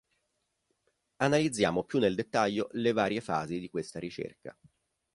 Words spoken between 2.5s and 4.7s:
le varie fasi di questa ricerca.